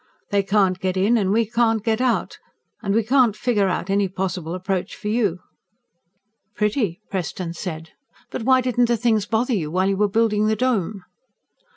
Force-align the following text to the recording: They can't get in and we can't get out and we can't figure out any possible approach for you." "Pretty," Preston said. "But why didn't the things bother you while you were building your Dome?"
They 0.31 0.41
can't 0.41 0.79
get 0.79 0.97
in 0.97 1.15
and 1.15 1.31
we 1.31 1.45
can't 1.45 1.83
get 1.83 2.01
out 2.01 2.39
and 2.81 2.95
we 2.95 3.03
can't 3.03 3.35
figure 3.35 3.67
out 3.67 3.87
any 3.91 4.07
possible 4.07 4.55
approach 4.55 4.95
for 4.95 5.09
you." 5.09 5.41
"Pretty," 6.55 6.99
Preston 7.11 7.53
said. 7.53 7.91
"But 8.31 8.41
why 8.41 8.61
didn't 8.61 8.85
the 8.85 8.97
things 8.97 9.27
bother 9.27 9.53
you 9.53 9.69
while 9.69 9.89
you 9.89 9.97
were 9.97 10.09
building 10.09 10.47
your 10.47 10.55
Dome?" 10.55 11.03